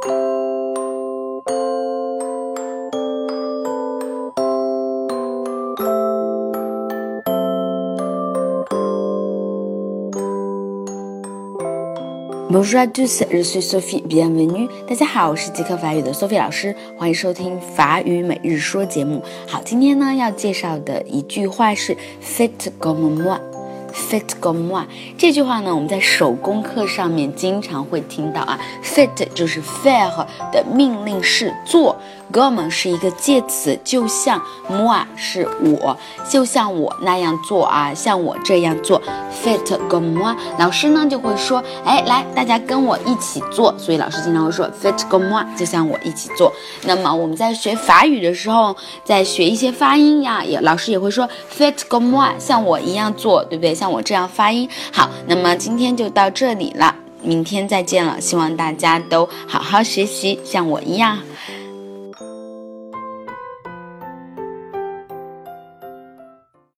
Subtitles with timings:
[0.00, 0.10] Bonjour
[12.80, 14.68] à tous, je suis Sophie, bienvenue.
[14.88, 19.22] 大家好，我是即刻法语的 Sophie 老师，欢迎收听法语每日说节目。
[19.46, 23.53] 好，今天呢要介绍的一句话是 “Faites comme moi”。
[23.94, 24.84] Faites comme
[25.16, 28.58] 这句话呢，我们在手工课上面经常会听到啊。
[28.82, 31.96] fit 就是 faire 的命令式做
[32.32, 35.96] ，comme 是一个介词，就像 moi 是我，
[36.28, 39.00] 就像我那样做啊，像我这样做。
[39.44, 43.74] Faites comme 老师呢就会说，哎，来，大家跟我一起做。
[43.78, 46.52] 所以老师经常会说 Faites comme 就像我一起做。
[46.84, 53.74] 那么我们在学法语的时候，在学一些发音呀，也老师也会说 Faites comme 像我一样做，对不对？
[53.84, 58.18] 像我这样发音好，那么今天就到这里了，明天再见了。
[58.18, 61.18] 希望大家都好好学习，像我一样。